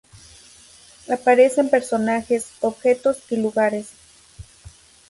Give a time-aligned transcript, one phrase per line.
[1.11, 3.89] Aparecen personajes, objetos y lugares.